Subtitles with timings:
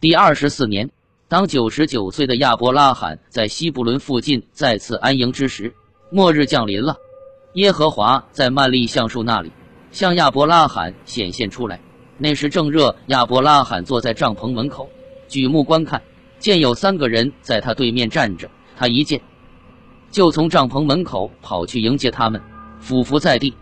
[0.00, 0.88] 第二十四年，
[1.28, 5.74] 当九十九岁的亚伯拉罕在希伯伦附近再次安营之时，
[6.10, 6.96] 末日降临了。
[7.52, 9.52] 耶和华在曼利橡树那里
[9.90, 11.78] 向亚伯拉罕显现出来。
[12.16, 14.88] 那时正热，亚伯拉罕坐在帐篷门口，
[15.28, 16.00] 举目观看，
[16.38, 18.50] 见有三个人在他对面站着。
[18.78, 19.20] 他一见，
[20.10, 22.40] 就从帐篷门口跑去迎接他们，
[22.80, 23.52] 俯伏在地。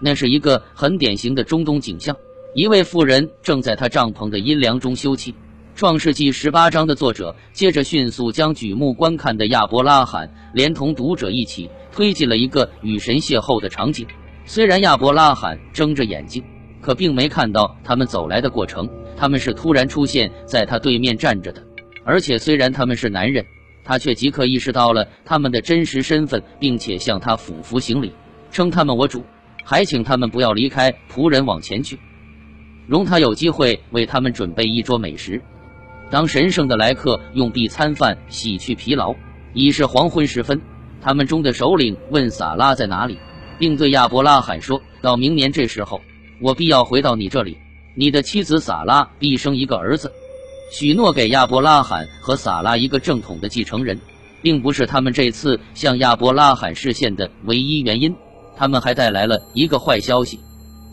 [0.00, 2.14] 那是一个很典型的中东景象。
[2.54, 5.32] 一位妇人正在他帐篷的阴凉中休憩。
[5.78, 14.04] 创世纪十八章的作者接着迅速将举目观看的亚伯拉罕连同读者一起推进了一个与神邂逅的场景。
[14.44, 16.42] 虽然亚伯拉罕睁着眼睛，
[16.80, 18.90] 可并没看到他们走来的过程。
[19.16, 21.62] 他们是突然出现在他对面站着的，
[22.04, 23.46] 而且虽然他们是男人，
[23.84, 28.12] 他却即刻意识到了他们的真实身份，并且向他俯伏行礼，
[28.50, 29.22] 称他们我主，
[29.62, 31.96] 还请他们不要离开仆人往前去，
[32.88, 35.40] 容他有机会为他们准备一桌美食。
[36.10, 39.14] 当神圣的来客用臂餐饭洗去疲劳，
[39.52, 40.60] 已是黄昏时分。
[41.00, 43.18] 他们中的首领问撒拉在哪里，
[43.58, 46.00] 并对亚伯拉罕说：“到明年这时候，
[46.40, 47.56] 我必要回到你这里，
[47.94, 50.10] 你的妻子撒拉必生一个儿子。”
[50.72, 53.98] 许诺给亚伯拉罕和撒拉一个正统的继承人，
[54.42, 58.14] 并不是他们这次向亚伯拉罕示现的唯一原因。
[58.56, 60.40] 他们还带来了一个坏消息。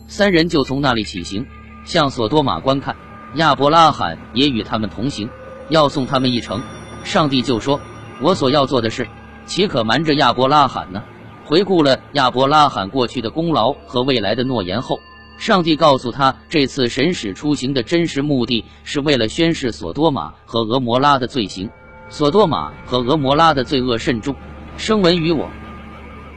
[0.08, 1.44] 三人就从那里起行，
[1.84, 2.94] 向索多玛观看。
[3.36, 5.28] 亚伯拉罕也与他们同行，
[5.68, 6.62] 要送他们一程。
[7.04, 7.80] 上帝就说
[8.20, 9.06] ：“我所要做的事，
[9.44, 11.02] 岂可瞒着亚伯拉罕呢？”
[11.44, 14.98] 回顾了亚伯拉罕过去的功劳和未来的诺言后，
[15.38, 21.70] 上帝告诉他，这次神使出行的真实目的是为了宣示索多玛和俄摩拉的罪行。
[22.08, 24.34] 索多玛和俄摩拉的罪恶甚重，
[24.76, 25.48] 声闻于我。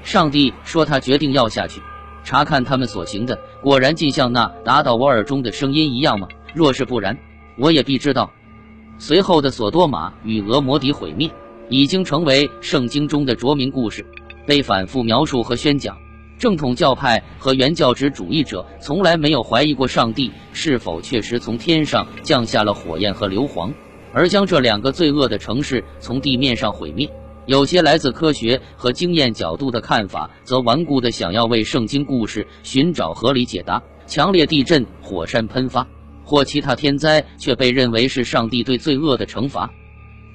[0.03, 1.81] 上帝说，他决定要下去
[2.23, 6.28] 查看他们所行的，果然尽像那达到我耳中的声音一样吗？
[6.53, 7.17] 若是不然，
[7.58, 8.31] 我也必知道。
[8.97, 11.30] 随后的索多玛与俄摩底毁灭，
[11.69, 14.06] 已经成为圣经中的着名故事，
[14.46, 15.97] 被反复描述和宣讲。
[16.38, 23.73] 正统教派和原教旨主义者从来没有怀疑过上帝是否确实从天上降下了火焰和硫磺，
[24.13, 27.09] 而将这两个罪恶的城市从地面上毁灭。
[27.46, 33.81] 有些来自科学和经验角度的看法，则顽固地想要为圣经故事寻找合理解答。
[34.07, 35.88] 强烈地震、火山喷发。
[36.29, 39.72] 或其他天灾却被认为是上帝对罪恶的惩罚，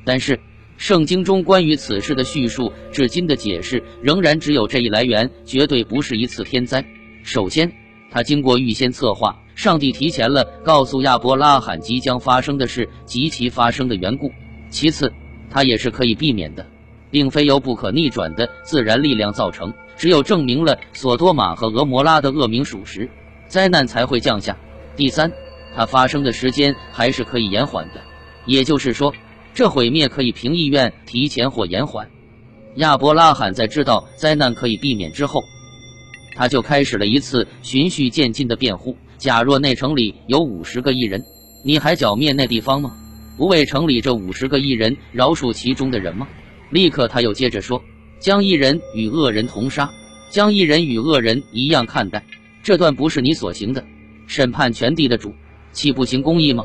[0.05, 0.41] 但是
[0.77, 6.85] 圣经中关于此事的叙述，至今的解释仍然只有这一来源，绝对不是一次天灾。
[7.23, 7.71] 首先，
[8.11, 14.29] 他经过预先策划，上帝提前了告诉亚伯拉罕即将发生的事及其发生的缘故；
[14.71, 15.13] 其次，
[15.49, 16.67] 他也是可以避免的，
[17.09, 23.09] 并非由不可逆转的自然力量造成，只有证明了索多玛和俄摩拉的恶名属实，
[23.47, 24.57] 灾难才会降下。
[24.97, 25.31] 第三。
[25.77, 28.01] 它发生的时间还是可以延缓的，
[28.47, 29.13] 也就是说，
[29.53, 32.09] 这毁灭可以凭意愿提前或延缓。
[32.77, 35.43] 亚伯拉罕在知道灾难可以避免之后，
[36.37, 38.97] 他就开始了一次循序渐进的辩护。
[39.17, 41.25] 假若那城里有五十个异人，
[41.65, 42.93] 你还剿灭那地方吗？
[43.37, 46.29] 不为城里这五十个异人饶恕其中的人吗？
[46.71, 47.83] 立刻他又接着说
[48.19, 49.91] ：“将异人与恶人同杀，
[50.31, 52.25] 将异人与恶人一样看待，
[52.63, 53.85] 这段不是你所行的。
[54.27, 55.35] 审判全地的主。”
[55.75, 56.65] 岂不行公义吗？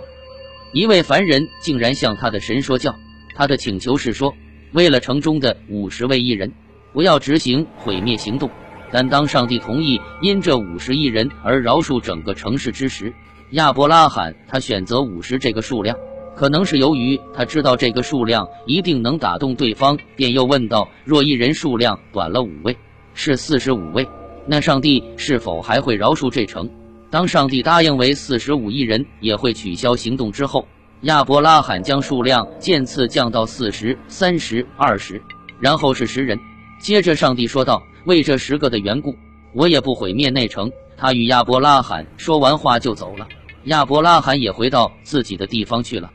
[0.71, 2.95] 一位凡人竟然向他的神说教。
[3.35, 4.33] 他的请求是说，
[4.71, 6.51] 为了城中的五十位艺人，
[6.93, 8.49] 不要执行毁灭行动。
[8.91, 13.13] 但当上帝同意因这五十亿人而饶恕整个城市之时，
[13.51, 15.97] 亚伯拉罕他选择五十这个数量，
[16.35, 22.77] 可能是由于他知道这个数量一定能打动对方，便又问道：若一人数量短了五位，
[23.13, 24.07] 是四十五位，
[24.45, 26.69] 那上帝是否还会饶恕这城？
[27.11, 30.67] 当上帝答应为四十五亿人也会取消行动之后，
[31.01, 35.21] 亚伯拉罕将数量渐次降到四十三、十、二十，
[35.59, 36.37] 然后是十人。
[36.79, 39.15] 接着上帝说道：“为这十个的缘故，
[39.53, 43.27] 我也不毁灭内城。”他与亚伯拉罕说完话就走了。
[43.63, 46.11] 亚伯拉罕也回到自己的地方去了。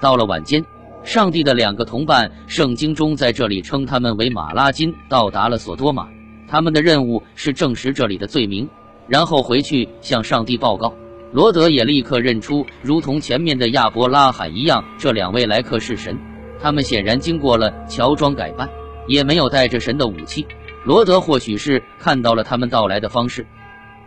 [0.00, 0.64] 到了晚间，
[1.04, 6.08] 上帝的两个同伴，圣经中在这里称他们为马拉金，到达了索多玛。
[6.48, 8.68] 他们的任务是证实这里的罪名。
[9.10, 10.94] 然后回去向上帝报告。
[11.32, 16.18] 罗德也立刻认出，如同前面的亚伯拉罕一样，这两位来客是神。
[16.62, 18.68] 他们显然经过了乔装改扮，
[19.06, 20.46] 也没有带着神的武器。
[20.84, 23.46] 罗德或许是看到了他们到来的方式，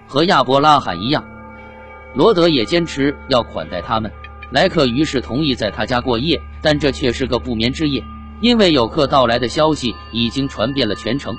[0.07, 1.23] 和亚伯拉罕一样，
[2.13, 4.11] 罗德也坚持要款待他们。
[4.51, 8.03] 来客于是同意在他家过夜，但这却是个不眠之夜，
[8.41, 11.35] 因为有客到来的消息已经传遍了全城。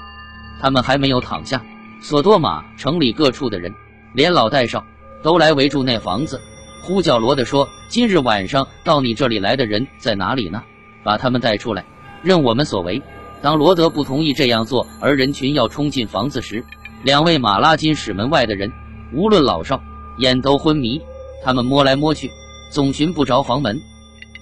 [0.61, 1.63] 他们还没有躺下。
[2.05, 3.75] 索多玛城里各处的人，
[4.13, 4.85] 连老带少，
[5.23, 6.39] 都来围住那房子。
[6.83, 10.63] 呼叫罗德说：“今日晚上到你这里来的人在哪里呢？
[11.03, 11.83] 把他们带出来，
[12.23, 13.01] 任我们所为。”
[13.41, 16.63] 当罗德不同意这样做，而人群要冲进房子时，
[17.05, 18.71] 两位马拉金使门外的人，
[19.15, 19.83] 无论老少，
[20.19, 21.01] 眼都昏迷。
[21.43, 22.31] 他们摸来摸去，
[22.69, 23.81] 总寻不着房门。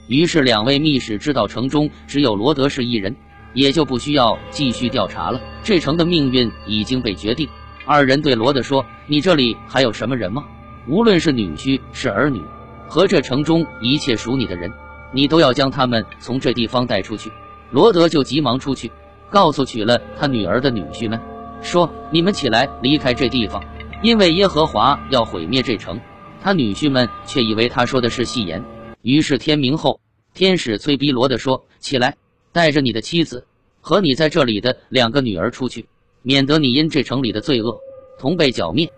[0.09, 3.15] 于是两位密使知道城中只有罗德是一人，
[3.55, 5.41] 也就不需要继续调查了。
[5.63, 7.49] 这城的命运已经被决定。
[7.85, 10.45] 二人对罗德说：“你这里还有什么人吗？”
[10.89, 12.41] 无论是女婿是儿女，
[12.89, 14.73] 和这城中一切属你的人，
[15.13, 17.31] 你都要将他们从这地方带出去。
[17.71, 18.91] 罗德就急忙出去，
[19.31, 21.21] 告诉娶了他女儿的女婿们，
[21.63, 23.63] 说：“你们起来，离开这地方，
[24.03, 26.01] 因为耶和华要毁灭这城。”
[26.43, 28.65] 他女婿们却以为他说的是戏言。
[29.03, 30.01] 于是天明后，
[30.35, 32.17] 天使催逼罗德说：“起来，
[32.53, 33.45] 带着你的妻子
[33.81, 35.87] 和你在这里的两个女儿出去，
[36.23, 37.77] 免得你因这城里的罪恶
[38.19, 38.91] 同被剿灭。”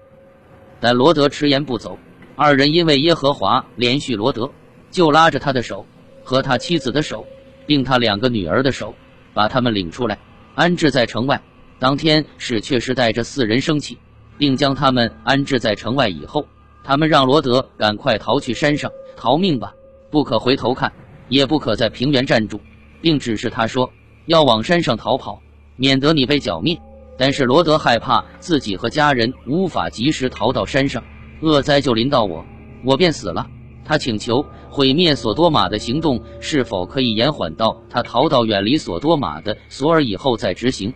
[0.80, 1.98] 但罗德迟延不走，
[2.36, 4.50] 二人因为耶和华连续罗德，
[4.90, 5.86] 就拉着他的手
[6.22, 7.26] 和他妻子的手，
[7.64, 8.94] 并他两个女儿的手，
[9.32, 10.18] 把他们领出来，
[10.54, 11.40] 安置在城外。
[11.78, 13.96] 当天使却是带着四人升起，
[14.36, 16.46] 并将他们安置在城外以后，
[16.82, 19.72] 他们让罗德赶快逃去山上逃命吧，
[20.10, 20.92] 不可回头看，
[21.28, 22.60] 也不可在平原站住，
[23.04, 23.92] 并指示他说
[24.24, 25.42] 要往山上逃跑，
[25.76, 26.80] 免得你被剿灭。
[27.18, 31.04] 但是罗德害怕自己和家人无法及时逃到山上，
[31.42, 32.46] 恶灾就临到我，
[32.82, 33.46] 我便死了。
[33.84, 40.94] 他请求毁灭索多玛的行动是否可以延缓到他逃到远离索多玛的索尔以后再执行。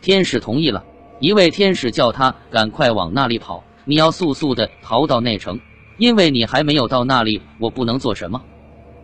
[0.00, 0.84] 天使同意了，
[1.20, 5.60] 一位天使叫他赶快往那里跑，你要速速的逃到内城，
[5.98, 8.42] 因为你还没有到那里，我不能做什么。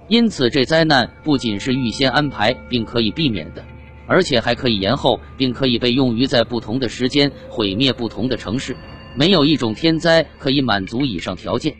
[0.09, 3.65] 因此，这灾难不仅是预先安排并可以避免的。
[4.07, 8.75] 而且还可以延后，并可以被用于在不同的时间毁灭不同的城市。
[9.15, 11.77] 没有一种天灾可以满足以上条件。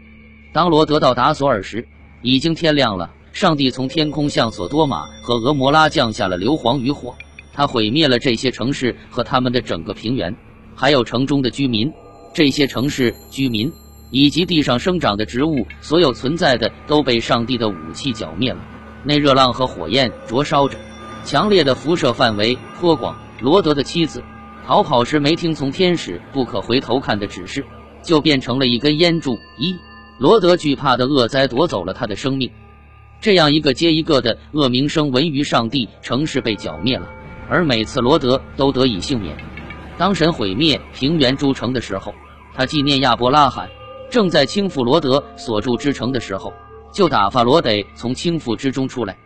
[0.53, 1.89] 当罗德到达索尔时，
[2.21, 3.11] 已经天亮了。
[3.33, 7.15] 上帝从天空向索多玛和俄摩拉降下了硫磺与火，
[7.53, 10.35] 他毁灭了这些城市和他们的整个平原，
[10.75, 11.91] 还有城中的居民。
[12.35, 13.73] 这些城市居民
[14.11, 18.61] 以及地上生长的植物，所有存在的都被上帝的武器剿灭了。
[19.05, 20.77] 那热浪和火焰灼烧着。
[21.25, 23.17] 强烈的辐射范围颇广。
[23.41, 24.23] 罗德的妻子
[24.67, 27.65] 逃跑时没听从天使不可回头看的指示，
[28.03, 29.39] 就变成了一根烟柱。
[29.59, 29.77] 一
[30.19, 32.51] 罗德惧怕的恶灾夺走了他的生命。
[33.21, 37.09] 这样一个接一个的恶名声闻于上帝，城市被剿灭了，
[37.49, 39.37] 而每次罗德都得以幸免。
[39.97, 42.15] 当神毁灭平原诸城的时候，
[42.55, 43.69] 他纪念亚伯拉罕
[44.11, 46.53] 正在倾覆罗德所住之城的时候，
[46.93, 49.17] 就打发罗得从倾覆之中出来，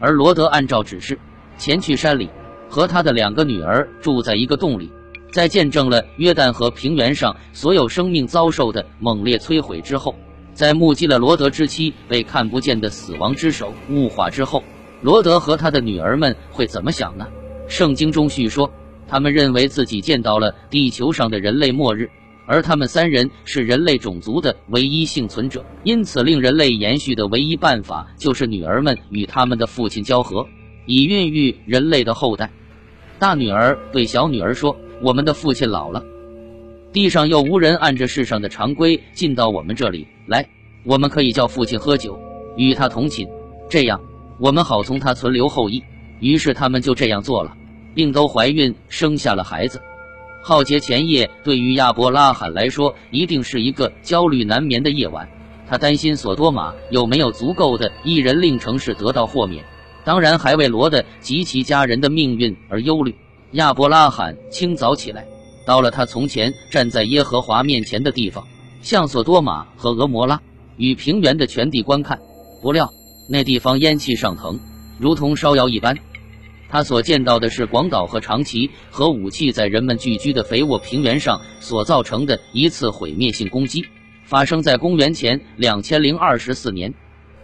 [0.00, 1.18] 而罗德按照指示。
[1.56, 2.28] 前去山里，
[2.68, 4.90] 和他的两个女儿住在一个洞里，
[5.30, 10.12] 在见证了约旦河平原上所有生命遭受的猛烈摧毁之后，
[10.52, 14.62] 在目击了罗德之妻被看不见的死亡之手物化之后，
[15.00, 17.24] 罗德和他的女儿们会怎么想呢？
[17.68, 18.68] 圣经中叙说，
[19.06, 22.10] 他们认为自己见到了地球上的人类末日，
[22.46, 30.46] 而他们三人是人类种族的唯一幸存者，因此令人类延续的唯一办法就是女儿们与他们的父亲交合。
[30.86, 32.50] 以孕育人类的后代。
[33.18, 36.04] 大女儿对小女儿说：“我们的父亲老了，
[36.92, 40.46] 地上又无人按着世上的常规进到我们这里来，
[40.84, 42.18] 我们可以叫父亲喝酒，
[42.56, 43.26] 与他同寝，
[43.70, 43.98] 这样
[44.38, 45.82] 我们好从他存留后裔。”
[46.20, 47.56] 于是他们就这样做了，
[47.94, 49.80] 并都怀孕生下了孩子。
[50.46, 55.26] 浩劫前夜对于亚伯拉罕来说，一定是一个焦虑难眠的夜晚。
[55.66, 59.64] 他担心索多玛有没有足够的一人令城市得到豁免。
[60.04, 63.14] 当然，还为罗的及其家人的命运而忧虑。
[63.52, 65.26] 亚伯拉罕清早起来，
[65.66, 68.46] 到了他从前站在耶和华面前的地方，
[68.82, 70.42] 向索多玛和俄摩拉
[70.76, 72.20] 与平原的全地观看。
[72.60, 72.92] 不料
[73.30, 74.60] 那地方烟气上腾，
[74.98, 75.96] 如同烧窑一般。
[76.74, 83.86] 他所见到的是广岛和长崎和武器在人们聚居的肥沃平原上所造成的一次毁灭性攻击，
[84.24, 86.92] 发生在公元前两千零二十四年。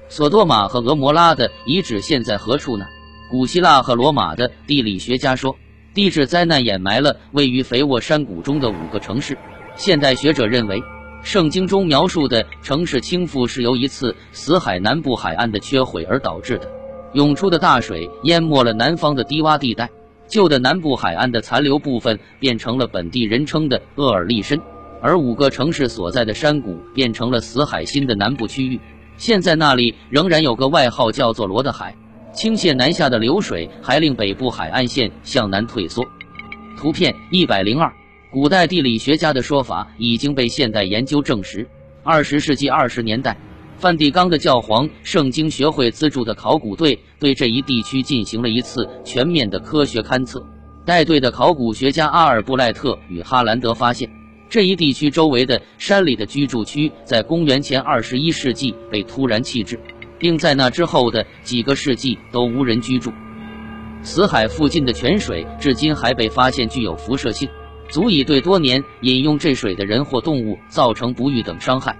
[0.08, 2.84] 索多玛和俄摩拉的遗址现在何处呢？
[3.30, 5.56] 古希腊和罗马的地理学家说，
[5.94, 9.38] 地质灾难掩埋了位于肥沃山谷中的五个城市。
[9.76, 10.82] 现代学者认为，
[11.22, 16.79] 圣经中描述的城市倾覆是由一次死海南部海岸的缺毁而导致的。
[17.12, 19.90] 涌出的大水淹没了南方的低洼地带，
[20.28, 24.60] 旧的南部海岸的残留部分变成了本地人称的厄尔利申，
[25.02, 28.78] 而五个城市所在的山谷变成了死海新的南部区域。
[29.16, 31.94] 现在那里仍然有个外号叫做罗的海，
[32.32, 36.06] 倾泻南下的流水还令北部海岸线向南退缩。
[36.78, 37.92] 图片一百零二，
[38.30, 41.66] 古代地理学家的说法已经被现代研究证实。
[42.02, 43.36] 二十世纪二十年代，
[43.80, 50.44] 梵蒂冈的教皇圣经学会资助的考古队对这一地区进行了一次全面的科学勘测。
[50.84, 54.10] 带队的考古学家阿尔布赖特与哈兰德发现，
[54.50, 59.80] 这一地区周围的山里的居住区在公元前二十一世纪被突然弃置，
[60.18, 63.10] 并在那之后的几个世纪都无人居住。
[64.02, 67.48] 死海附近的泉水至今还被发现具有辐射性，
[67.88, 71.96] 足以对多年饮用这水的人或动物造成不育等伤害。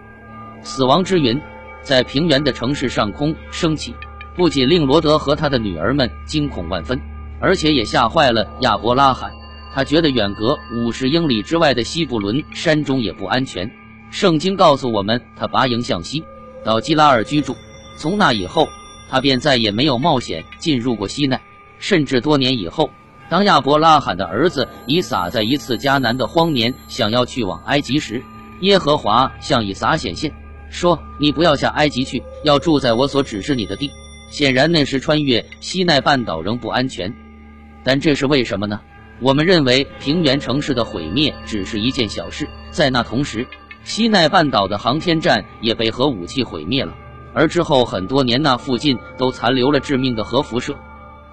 [0.63, 1.41] 死亡之云
[1.83, 3.95] 在平原的城市上空升起，
[4.37, 7.01] 不仅令罗德和他的女儿们惊恐万分，
[7.41, 9.33] 而且也吓坏了亚伯拉罕。
[9.73, 13.71] 他觉得远隔五十英里之外的西布伦山中也不安全。
[14.11, 16.25] 圣经告诉我们，他拔营向西，
[16.65, 17.55] 到基拉尔居住。
[17.97, 18.69] 从那以后，
[19.09, 21.41] 他便再也没有冒险进入过西奈。
[21.79, 22.91] 甚至多年以后，
[23.29, 28.23] 当亚伯拉罕的儿子以撒在一次迦南的荒年想要去往埃及时，
[28.61, 30.33] 耶和华向以撒显现，
[30.71, 33.91] 说：“你不要下埃及去，要住在我所指示你的地。”
[34.31, 37.13] 显然，那时穿越西奈半岛仍不安全。
[37.83, 38.81] 但这是为什么呢？
[39.21, 42.49] 我们认为平原城市的毁灭只是一件小事。
[42.71, 43.47] 在那同时，
[43.83, 46.95] 西奈半岛的航天站也被核武器毁灭了，
[47.35, 50.77] 而之后很多年，那附近都残留了致命的核辐射。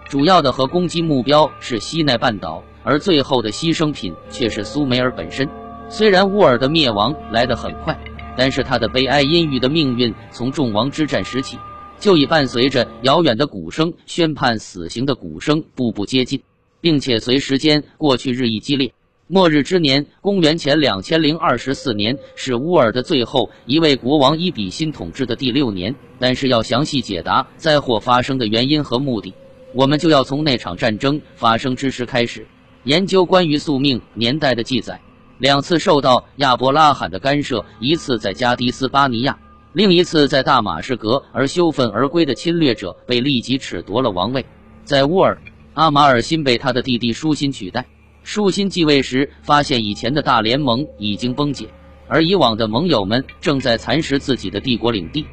[0.10, 5.48] 主要的核攻击目标是西奈半岛，而最后的牺牲品却是苏美尔本身。
[5.90, 7.98] 虽然乌尔的灭亡来得很快，
[8.38, 11.58] 但是他的悲哀阴郁的命运从众王之战时起，
[12.00, 16.40] 就已伴随着遥远的鼓声、宣判死刑的鼓声步步接近，
[16.80, 18.94] 并且随时间过去日益激烈。
[19.30, 25.94] 末日之年，公元前两千零二十四年，是乌尔的最后一位国王伊比辛统治的第六年。
[26.20, 29.34] 但是要详细解答灾祸发生的原因和目的。
[29.74, 32.48] 我们就要从那场战争发生之时开始
[32.86, 35.00] 研究关于宿命年代的记载。
[35.40, 39.38] 两次受到亚伯拉罕的干涉，一次在加迪斯巴尼亚，
[39.74, 44.46] 另一次在大马士革，而羞愤而归的侵略者被立即褫夺了王位。
[44.84, 45.38] 在乌尔，
[45.76, 47.86] 阿马尔辛被他的弟弟舒心取代。
[48.24, 51.70] 舒心继位时，发现以前的大联盟已经崩解，
[52.08, 55.26] 而以往的盟友们正在蚕食自己的帝国领地。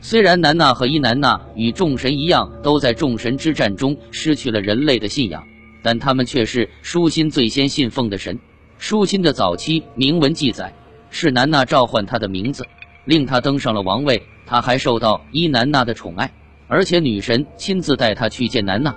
[0.00, 5.44] 虽然南娜和伊南娜与众神一样，都在众神之战中失去了人类的信仰，
[5.82, 8.36] 但他们却是舒心最先信奉的神。
[8.82, 10.74] 舒心的早期铭文记载，
[11.08, 12.66] 是南娜召唤他的名字，
[13.04, 14.20] 令他登上了王位。
[14.44, 16.28] 他还受到伊南娜的宠爱，
[16.66, 18.92] 而且女神亲自带他去见南娜。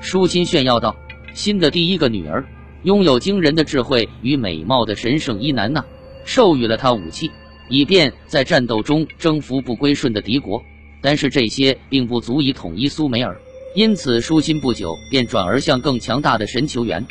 [0.00, 0.96] 舒心炫耀道
[1.34, 2.42] ：“新的第一个女儿，
[2.84, 5.84] 拥有惊人的智慧与美貌的神圣伊南娜，
[6.24, 7.30] 授予了他武器。”
[7.68, 10.64] 以便在战斗中征服不归顺的敌国，
[11.02, 13.38] 但是这些并不足以统一苏美尔，
[13.74, 17.06] 因此舒心不久便转而向更强大的神求援。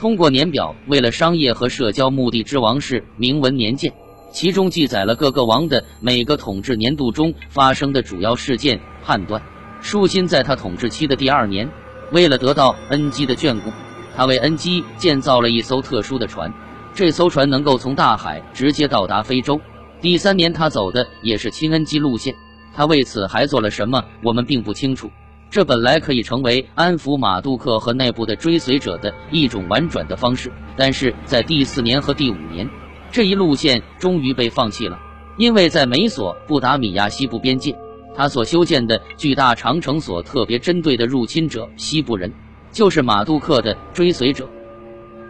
[0.00, 3.92] 通过年表，为了商业和社交目的之王室铭文年鉴，
[4.32, 8.80] 其中记载了各个王的每个统治年度中发生的主要事件。
[9.04, 9.42] 判断
[9.82, 11.70] 舒心在他统治期的第二年，
[12.12, 13.70] 为了得到恩基的眷顾，
[14.16, 16.50] 他为恩基建造了一艘特殊的船，
[16.94, 19.60] 这艘船能够从大海直接到达非洲。
[20.00, 22.34] 第三年，他走的也是亲恩基路线。
[22.74, 25.10] 他为此还做了什么，我们并不清楚。
[25.50, 32.70] 这本来可以成为安抚马杜克和内部的追随者的一种婉转的方式，但是在第四年和第五年，
[33.10, 34.98] 这一路线终于被放弃了，
[35.36, 37.76] 因为在美索不达米亚西部边界，
[38.14, 42.32] 他所修建的巨大长城所特别针对的入侵者西部人，
[42.70, 44.48] 就是马杜克的追随者。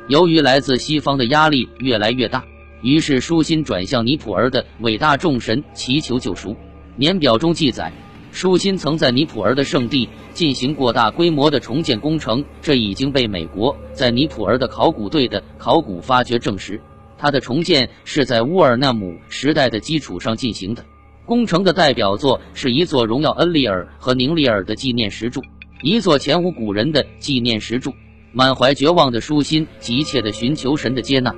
[0.09, 2.45] 由于来自西方的压力越来越大。
[2.83, 6.57] 于是，舒心转向尼普尔的伟大众神祈求救赎。
[6.97, 7.93] 年表中记载，
[8.33, 16.81] 舒心曾在尼普尔的圣地进行过大规模的重建工程，这已经被美国在尼普尔的考古队的考古发掘证实。
[17.19, 20.85] 他的重建是在乌尔纳姆时代的基础上进行的。
[21.27, 25.43] 工程的代表作是一座荣耀恩利尔和宁利尔的纪念石柱，
[25.83, 27.93] 一座前无古人的纪念石柱。
[28.33, 31.35] 满怀绝望的舒心急切地寻求神的接纳。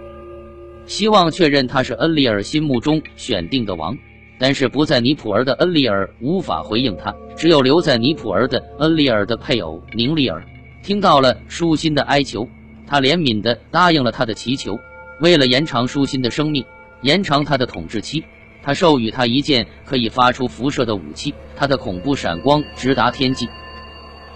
[0.85, 3.97] 希望确认他是恩利尔心目中选定的王，
[4.43, 10.45] 但是不在尼普尔的恩利尔无法回应他，只有留在尼普尔的恩利尔的配偶宁利尔
[10.83, 12.49] 听到了舒心的哀求，
[12.85, 14.81] 他怜悯地答应了他的祈求。
[15.21, 16.65] 为了延长舒心的生命，
[17.03, 18.25] 延长他的统治期，
[18.65, 23.49] 他授予他一件可以发出辐射的武器，他的恐怖闪光直达天际。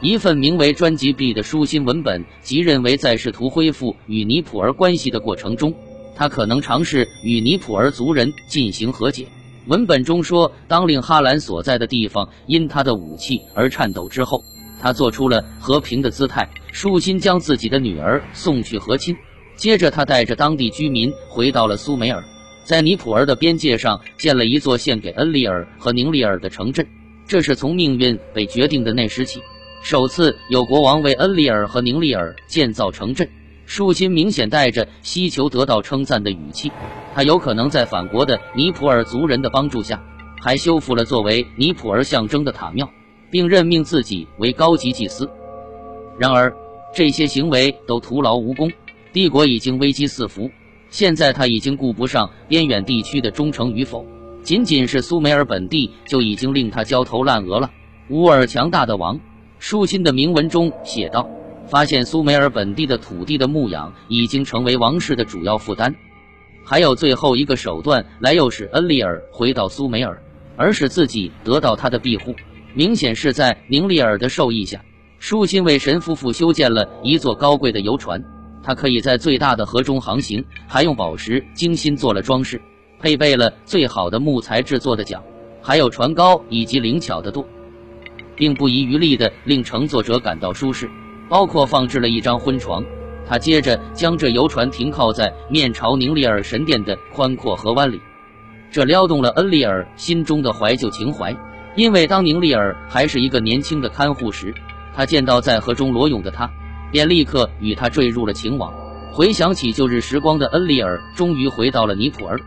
[0.00, 5.74] 一份名为专辑 B 的舒心文本，即认为在试图恢复与尼普尔关系的过程中。
[6.14, 9.26] 他可能尝试与尼普尔族人进行和解。
[9.66, 14.44] 文本中说，当令哈兰所在的地方因他的武器而颤抖之后，
[14.80, 19.16] 他做出了和平的姿态，舒心将自己的女儿送去和亲。
[19.56, 22.22] 接着，他带着当地居民回到了苏美尔。
[22.62, 26.86] 在尼普尔的边界上建了一座献给恩利尔和宁利尔的城镇。
[27.26, 29.40] 这是从命运被决定的那时起，
[29.82, 33.28] 首次有国王为恩利尔和宁利尔建造城镇。
[33.66, 36.70] 舒心明显带着希求得到称赞的语气，
[37.14, 40.00] 他有可能在反国的尼普尔族人的帮助下，
[40.40, 42.88] 还修复了作为尼普尔象征的塔庙，
[43.30, 45.28] 并任命自己为高级祭司。
[46.18, 46.54] 然而，
[46.94, 48.70] 这些行为都徒劳无功，
[49.12, 50.48] 帝国已经危机四伏。
[50.88, 54.06] 现在他已经顾不上边远地区的忠诚与否，
[54.42, 57.68] 仅仅是苏美尔本地就已经令他焦头烂额了。
[58.10, 59.18] 乌尔强大的王，
[59.58, 61.28] 舒心的铭文中写道。
[61.66, 65.94] 发现苏美尔本地的土地的牧养已经成为王室的主要负担，
[66.64, 70.22] 还有最后一个手段来诱使恩利尔回到苏美尔，
[70.56, 72.34] 而使自己得到他的庇护。
[72.74, 74.80] 明显是在宁利尔的授意下，
[75.18, 78.22] 舒心为神夫妇修建了一座高贵的游船，
[78.62, 82.60] 他可以在最大的河中航行，还用宝石精心做了装饰，
[83.00, 85.22] 配备了最好的木材制作的桨，
[85.62, 87.44] 还有船篙以及灵巧的舵，
[88.36, 90.88] 并不遗余力地令乘坐者感到舒适。
[91.28, 92.84] 包括放置了一张婚床，
[93.28, 98.00] 他接着将这游船停靠在面朝宁利尔神殿的宽阔河湾里，
[98.70, 101.34] 这撩动了恩利尔心中的怀旧情怀。
[101.74, 104.54] 因为当宁利尔还是一个年轻的看护时，
[104.94, 106.50] 他见到在河中裸泳的他，
[106.90, 108.72] 便立刻与他坠入了情网。
[109.12, 112.40] 回想起旧日时光的恩利尔，终于回到了尼普尔。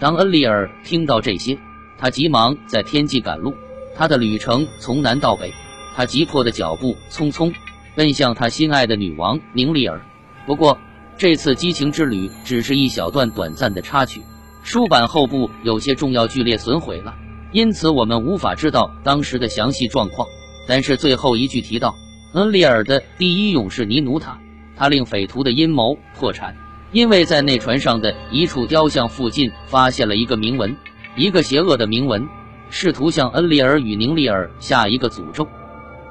[0.00, 1.56] 当恩利尔听到这些，
[1.98, 3.54] 他急忙在天际赶路。
[3.94, 5.52] 他的旅程从南到北，
[5.94, 7.52] 他急迫的脚步匆匆。
[7.94, 10.00] 奔向他心爱的女王宁丽尔。
[10.46, 10.78] 不过，
[11.16, 14.22] 这次激情之旅只是一小段短暂的插曲。
[14.62, 17.14] 书版后部有些重要剧烈损毁了，
[17.52, 20.26] 因此我们无法知道当时的详细状况。
[20.66, 21.94] 但是最后一句提到，
[22.32, 24.38] 恩利尔的第一勇士尼努塔，
[24.74, 26.56] 他令匪徒的阴谋破产，
[26.92, 30.74] 因为在那船上的一处雕像附近发现了一个铭文，
[31.14, 32.26] 一个邪恶的铭文，
[32.70, 35.46] 试图向恩利尔与宁利尔下一个诅咒。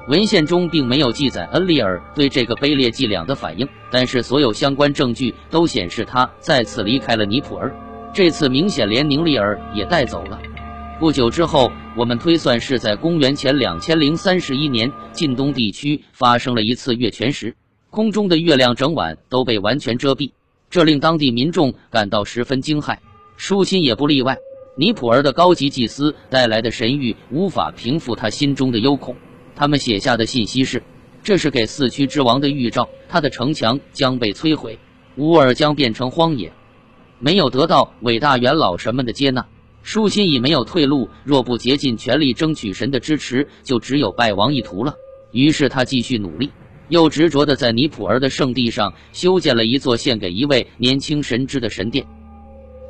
[0.06, 7.74] 文献中并没有记载恩利尔对这个卑劣伎俩的反应，但是所有相关证据都显示他再次离开了尼普尔，
[8.12, 10.38] 这次明显连宁利尔也带走了。
[11.00, 17.56] 不久之后，我们推算是在公元前两千零三十一年，晋东地区发生了一次月全食，
[17.88, 20.32] 空中的月亮整晚都被完全遮蔽，
[20.68, 22.98] 这令当地民众感到十分惊骇，
[23.38, 24.36] 舒心也不例外。
[24.76, 29.16] 尼普尔的高级祭司带来的神谕无法平复他心中的忧恐。
[29.56, 30.82] 他们写下的信息是：
[31.22, 34.78] 这是给四驱之王的预兆，他的城墙将被摧毁，
[35.16, 36.52] 乌尔将变成荒野。
[37.18, 39.46] 没有得到伟大元老神们的接纳，
[39.82, 41.08] 舒心已没有退路。
[41.24, 44.94] 若不竭尽全力争取神的支持，就只有败亡一途了。
[45.30, 46.50] 于是他继续努力，
[46.88, 52.04] 又执着地在尼普尔的圣地上修建了一座献给一位年轻神之的神殿。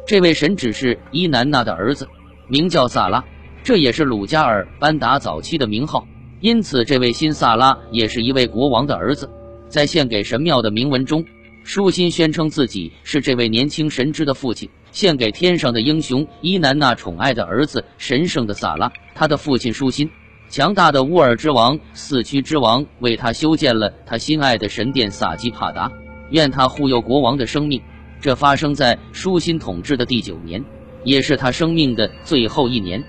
[0.06, 2.08] 这位神只是伊南娜的儿子，
[2.48, 3.24] 名叫萨拉，
[3.62, 6.06] 这也是鲁加尔班达早期的名号。
[6.44, 9.30] 因此，这位新萨拉也是一位国王的儿子。
[9.66, 11.24] 在献给神庙的铭文中，
[11.62, 18.92] 舒心宣称自己是这位年轻神之的父亲，献给天上的英雄伊南娜宠爱的儿子神圣的萨拉。
[19.14, 20.10] 他的父亲舒心，
[20.50, 25.90] 强大的乌尔之王四驱之王为他修建了他心爱的神殿萨基帕达，
[26.28, 27.80] 愿他护佑国王的生命。
[28.20, 30.62] 这发生在舒心统治的第九年，
[31.04, 33.02] 也是他生命的最后一年。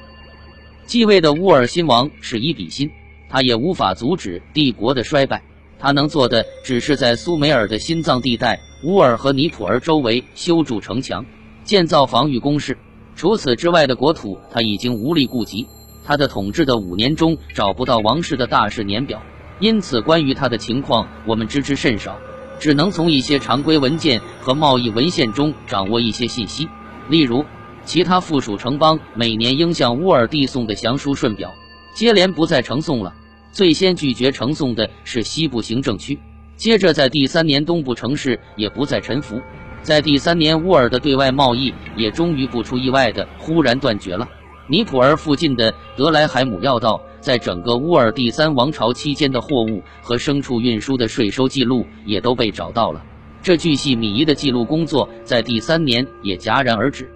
[0.86, 2.90] 继位的乌尔新王是伊比辛。
[3.36, 5.44] 他也无法阻止帝国的衰败，
[5.78, 11.26] 他能做的只是在苏美尔的心脏地带乌尔和尼普尔周围修筑城墙、
[11.66, 12.78] 建造防御工事。
[13.14, 15.68] 除此之外的国土，他已经无力顾及。
[16.06, 19.22] 他的统治的五年中找不到王室的大事年表，
[19.60, 22.18] 因此关于他的情况我们知之甚少，
[22.58, 26.70] 只能从一些常规文件和贸易文献中掌握一些信息，
[27.10, 27.44] 例如
[27.84, 31.54] 其他附属城邦每年应向乌尔递送的降书顺表，
[31.94, 33.14] 接连不再呈送了。
[33.56, 36.20] 最先拒绝呈送的是西部行政区，
[36.58, 39.40] 接着在第三年东部城市也不再臣服，
[39.82, 44.28] 在第三年乌尔的对外贸易也终于不出意外的忽然断绝了。
[44.68, 53.02] 尼普尔附近的德莱海姆要道，在整个乌尔第三王朝期间的货物和牲畜运输的税收记录也都被找到了。
[53.42, 57.10] 这巨细靡遗的记录工作在第三年也戛然而止。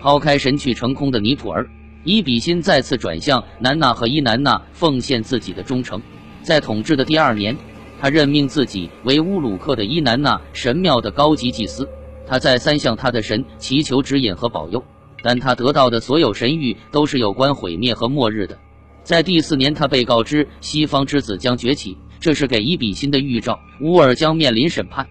[0.00, 1.66] 抛开神去成空的尼普尔。
[2.06, 6.00] 伊比辛再次转向南娜和伊南娜，奉献自己的忠诚。
[6.40, 7.56] 在统治的第二年，
[8.00, 11.86] 他任命自己为乌鲁克的伊南娜神庙的高级祭司。
[12.24, 14.80] 他再三向他的神祈求指引和保佑，
[15.20, 18.56] 但他得到的所有神谕都是有关毁灭和末日的。
[19.02, 23.58] 在第四年，他被告知西方之子将崛起，这是给伊比辛的预兆。
[23.80, 25.04] 乌尔将面临审判。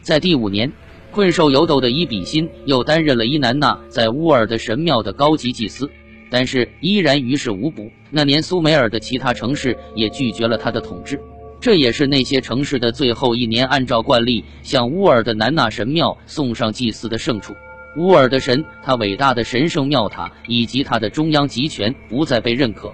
[0.00, 0.72] 在第五年，
[1.12, 5.90] 困兽犹斗的伊比辛又担任了伊南娜在乌尔的神庙的高级祭司，
[6.30, 7.92] 但是依然于事无补。
[8.10, 11.20] 那年，苏美尔的其他城市也拒绝了他的统治，
[11.60, 17.54] 这也是那些城市的最后一年，按照惯例向乌尔的南纳神庙送上祭祀的圣处。
[17.98, 22.90] 乌尔的神，他伟大的神圣庙塔以及他的中央集权不再被认可。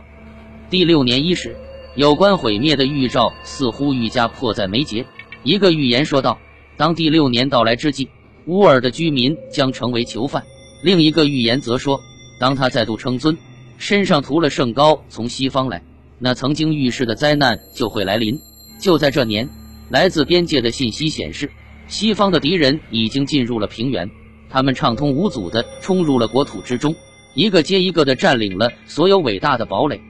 [0.68, 1.54] 第六年伊始，
[1.94, 5.06] 有关毁灭的预兆似乎愈加迫在眉睫。
[5.44, 6.36] 一个预言说道。
[6.78, 8.08] 当第六年到来之际，
[8.46, 10.44] 乌尔的居民将成为囚犯。
[10.80, 12.00] 另一个预言则说，
[12.38, 13.36] 当他再度称尊，
[13.78, 15.82] 身上涂了圣膏从西方来，
[16.20, 18.38] 那曾经预示的灾难就会来临。
[18.80, 19.48] 就在这年，
[19.90, 21.50] 来自边界的信息显示，
[21.88, 24.08] 西方的敌人已经进入了平原，
[24.48, 26.94] 他们畅通无阻地冲入了国土之中，
[27.34, 30.00] 一个接一个地占领了所有伟大的堡垒。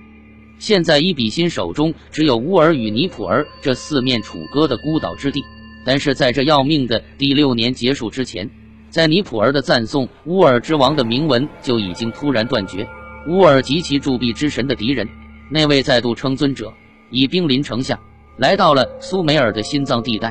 [0.58, 5.42] 现在伊比辛手中只有乌尔与尼普尔这四面楚歌的孤岛之地。
[5.88, 8.50] 但是在这要命的第六年结束之前，
[8.90, 12.86] 在尼普尔的赞颂乌尔之王的铭文就已经突然断绝。
[13.26, 15.08] 乌尔及其铸币之神的敌人，
[15.50, 16.70] 那位再度称尊者，
[17.08, 17.98] 已兵临城下，
[18.36, 20.30] 来到了苏美尔的心脏地带。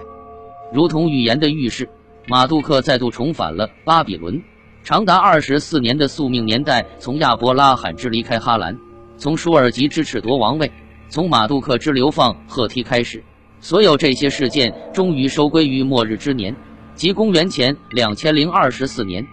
[0.71, 1.89] 如同预言的预示，
[2.27, 4.39] 马杜克再度重返了巴比伦。
[4.83, 8.77] 长达二十四年的宿命年代，从亚伯拉罕之离开哈兰，
[9.17, 10.71] 从舒尔吉之褫夺王位，
[11.09, 13.23] 从马杜克之流放赫梯开始。
[13.59, 16.55] 所有这些事件终于收归于末日之年，
[16.95, 19.25] 即公元前两千零二十四年。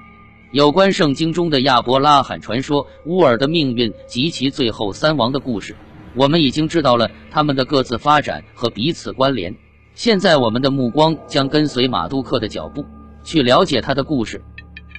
[0.52, 5.74] 有关圣经中的亚伯拉罕传说、乌尔的命运及其最后三王的故事，
[6.14, 9.54] 我们已经知道了他们的各自发展和彼此关联。
[9.94, 12.84] 现在，我们的目光将跟随马杜克的脚步，
[13.24, 14.40] 去了解他的故事。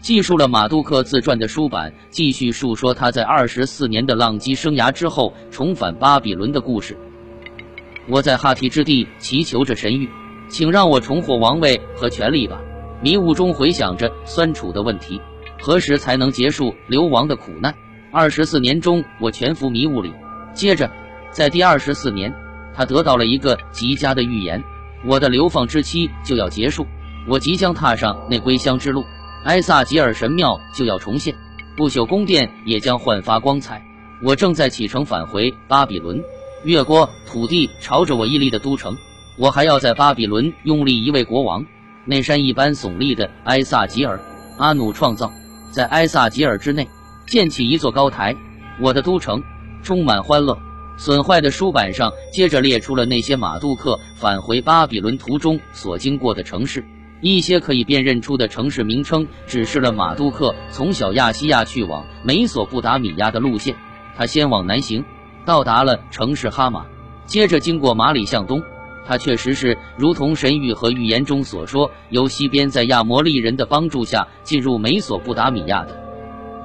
[0.02, 6.98] 记述了马杜克自传的书版，继续述说他在二十四年的浪迹生涯之后重返巴比伦的故事。
[8.08, 10.08] 我在哈提之地祈求着神谕，
[10.48, 12.62] 请让我重获王位和权力吧。
[13.02, 15.20] 迷雾中回想着酸楚的问题，
[15.60, 17.74] 何时才能结束流亡的苦难？
[18.12, 20.14] 二十四年中，我全伏迷雾里。
[20.54, 20.90] 接着，
[21.32, 22.34] 在第二十四年，
[22.74, 24.64] 他得到了一个极佳的预言：
[25.06, 26.86] 我的流放之期就要结束，
[27.28, 29.04] 我即将踏上那归乡之路。
[29.44, 31.36] 埃萨吉尔神庙就要重现，
[31.76, 33.84] 不朽宫殿也将焕发光彩。
[34.24, 36.24] 我正在启程返回巴比伦。
[36.66, 38.98] 越过土地，朝着我屹立的都城，
[39.38, 41.64] 我还要在巴比伦拥立一位国王。
[42.06, 44.20] 那山一般耸立的埃萨吉尔，
[44.58, 45.32] 阿努创造
[45.72, 46.88] 在埃萨吉尔之内
[47.28, 48.36] 建起一座高台。
[48.82, 49.44] 我的都城
[49.84, 50.58] 充满欢乐。
[50.98, 56.84] 损坏的书板上接着列出了那些马杜克返回巴比伦途中所经过的城市，
[57.22, 63.76] 一些可以辨认出的城市名称指示了马杜克从小亚细亚去往美索不达米亚的路线。
[64.18, 65.06] 他先往南行。
[65.46, 66.88] 到达了城市哈马，
[67.26, 68.64] 接着经过马里向东，
[69.06, 75.96] 他确实是如同神谕和预言中所说，由西边在亚摩利人的帮助下进入美索不达米亚的。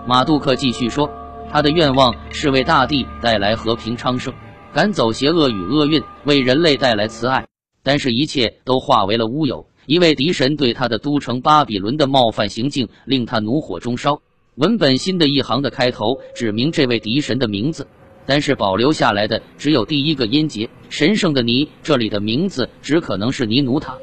[0.07, 1.11] 马杜克继续说，
[1.53, 4.33] 他的愿望是为大地带来和平昌盛，
[4.73, 7.47] 赶走邪恶与厄运，为人类带来慈爱。
[7.83, 9.67] 但是，一切都化为了乌有。
[9.87, 14.21] 一位敌神对他的都城巴比伦的冒犯行径令他怒火中烧。
[14.55, 17.87] 文本新的一行的开头指明这位敌神的名字。
[18.27, 23.97] 但是保留下来的只有第一个音节“神圣的尼”，这里的名字只可能是尼努塔。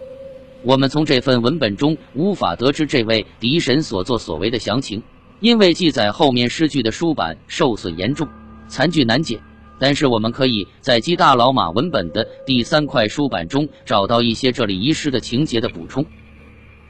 [0.64, 5.02] 我们从这份文本中无法得知这位敌神所作所为的详情，
[5.40, 8.28] 因为记载后面诗句的书版受损严重，
[8.68, 9.40] 残句难解。
[9.80, 16.04] 但是我们可以在基大老马文本的第三块书版中找到一些这里遗失的情节的补充，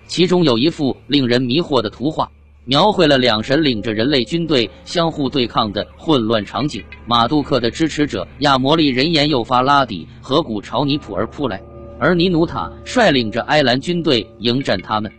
[0.08, 2.32] 其中有一幅令人迷惑的图画。
[2.70, 6.84] 描绘了两神领着人类军队相互对抗的混乱场景。
[7.06, 11.62] 马杜克的支持者亚摩利人言诱发拉底河谷朝尼普尔扑来，
[11.98, 15.10] 而尼努塔率领着埃兰军队迎战他们。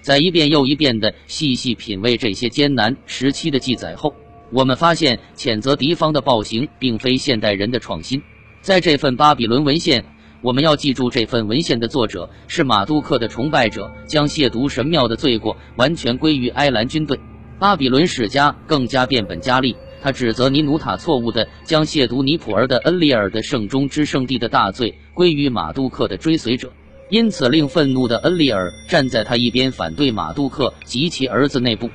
[0.00, 4.14] 在一遍又一遍的细细品味这些艰难时期的记载后，
[4.50, 8.18] 我们发现谴责敌方的暴行并非现代人的创新。
[8.62, 10.02] 在这份巴比伦文献。
[10.40, 17.18] 我们要记住，这份文献的作者是马杜克的崇拜者，将亵渎神庙的罪过完全归于埃兰军队。
[17.58, 26.70] 巴比伦史家更加变本加厉，他指责尼努塔错误地将亵渎尼普尔的恩利尔的圣中之圣地的大罪归于马杜克的追随者，
[27.10, 31.90] 因此令愤怒的恩利尔站在他一边，反对马杜克及其儿子内部。